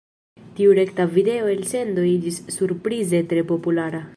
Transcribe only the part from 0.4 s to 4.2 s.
Tiu rekta video-elsendo iĝis surprize tre populara.